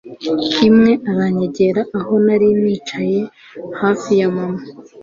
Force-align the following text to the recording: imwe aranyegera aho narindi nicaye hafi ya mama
imwe 0.67 0.91
aranyegera 1.11 1.81
aho 1.99 2.13
narindi 2.25 2.65
nicaye 2.71 3.19
hafi 3.79 4.11
ya 4.19 4.29
mama 4.35 4.61